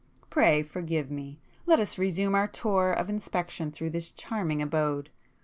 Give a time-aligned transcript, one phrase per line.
[0.31, 1.39] Pray forgive me!
[1.67, 5.11] Let us resume our tour of inspection through this charming abode.